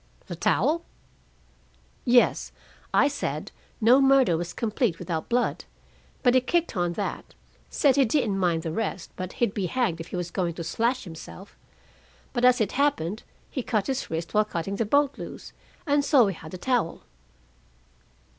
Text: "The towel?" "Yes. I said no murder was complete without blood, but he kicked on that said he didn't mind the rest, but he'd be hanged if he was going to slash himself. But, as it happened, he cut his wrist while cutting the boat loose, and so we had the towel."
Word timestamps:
"The 0.25 0.35
towel?" 0.35 0.83
"Yes. 2.05 2.51
I 2.91 3.07
said 3.07 3.51
no 3.79 4.01
murder 4.01 4.35
was 4.35 4.51
complete 4.51 4.97
without 4.97 5.29
blood, 5.29 5.65
but 6.23 6.33
he 6.33 6.41
kicked 6.41 6.75
on 6.75 6.93
that 6.93 7.35
said 7.69 7.97
he 7.97 8.05
didn't 8.05 8.39
mind 8.39 8.63
the 8.63 8.71
rest, 8.71 9.11
but 9.15 9.33
he'd 9.33 9.53
be 9.53 9.67
hanged 9.67 9.99
if 9.99 10.07
he 10.07 10.15
was 10.15 10.31
going 10.31 10.55
to 10.55 10.63
slash 10.63 11.03
himself. 11.03 11.55
But, 12.33 12.43
as 12.43 12.59
it 12.59 12.71
happened, 12.71 13.21
he 13.51 13.61
cut 13.61 13.85
his 13.85 14.09
wrist 14.09 14.33
while 14.33 14.43
cutting 14.45 14.77
the 14.77 14.85
boat 14.85 15.19
loose, 15.19 15.53
and 15.85 16.03
so 16.03 16.25
we 16.25 16.33
had 16.33 16.49
the 16.49 16.57
towel." 16.57 17.03